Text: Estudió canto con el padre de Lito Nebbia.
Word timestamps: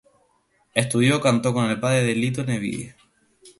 Estudió 0.73 1.21
canto 1.21 1.53
con 1.53 1.69
el 1.69 1.79
padre 1.79 2.01
de 2.03 2.15
Lito 2.15 2.43
Nebbia. 2.43 2.95